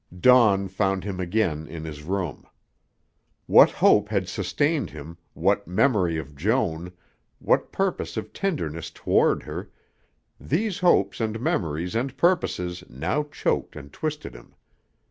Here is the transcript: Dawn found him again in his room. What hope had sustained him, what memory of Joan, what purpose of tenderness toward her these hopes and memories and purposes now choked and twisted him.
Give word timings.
Dawn 0.19 0.67
found 0.67 1.03
him 1.03 1.19
again 1.19 1.67
in 1.67 1.85
his 1.85 2.01
room. 2.01 2.47
What 3.45 3.69
hope 3.69 4.09
had 4.09 4.27
sustained 4.27 4.89
him, 4.89 5.19
what 5.35 5.67
memory 5.67 6.17
of 6.17 6.35
Joan, 6.35 6.91
what 7.37 7.71
purpose 7.71 8.17
of 8.17 8.33
tenderness 8.33 8.89
toward 8.89 9.43
her 9.43 9.69
these 10.39 10.79
hopes 10.79 11.21
and 11.21 11.39
memories 11.39 11.93
and 11.93 12.17
purposes 12.17 12.83
now 12.89 13.21
choked 13.25 13.75
and 13.75 13.93
twisted 13.93 14.33
him. 14.33 14.55